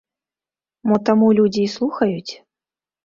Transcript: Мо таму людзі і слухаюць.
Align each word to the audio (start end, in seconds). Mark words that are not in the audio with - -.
Мо 0.91 0.97
таму 1.09 1.27
людзі 1.41 1.61
і 1.67 1.71
слухаюць. 1.77 2.33